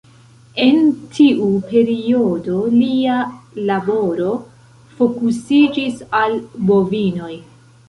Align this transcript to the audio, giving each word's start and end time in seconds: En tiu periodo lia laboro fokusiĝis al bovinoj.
En 0.61 0.77
tiu 1.17 1.49
periodo 1.73 2.55
lia 2.79 3.19
laboro 3.71 4.33
fokusiĝis 4.97 6.03
al 6.25 6.37
bovinoj. 6.75 7.33